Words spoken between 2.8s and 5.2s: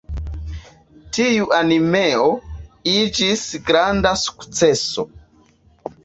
iĝis granda sukceso.